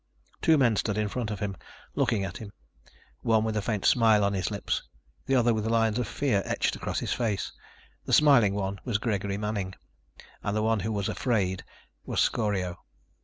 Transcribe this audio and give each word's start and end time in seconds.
Two 0.41 0.57
men 0.57 0.75
stood 0.77 0.97
in 0.97 1.09
front 1.09 1.29
of 1.29 1.41
him, 1.41 1.55
looking 1.93 2.25
at 2.25 2.37
him, 2.37 2.53
one 3.21 3.43
with 3.43 3.55
a 3.55 3.61
faint 3.61 3.85
smile 3.85 4.23
on 4.23 4.33
his 4.33 4.49
lips, 4.49 4.81
the 5.27 5.35
other 5.35 5.53
with 5.53 5.67
lines 5.67 5.99
of 5.99 6.07
fear 6.07 6.41
etched 6.43 6.75
across 6.75 6.97
his 6.97 7.13
face. 7.13 7.51
The 8.05 8.13
smiling 8.13 8.55
one 8.55 8.79
was 8.83 8.97
Gregory 8.97 9.37
Manning 9.37 9.75
and 10.41 10.57
the 10.57 10.63
one 10.63 10.79
who 10.79 10.91
was 10.91 11.07
afraid 11.07 11.63
was 12.03 12.19
Scorio! 12.19 12.79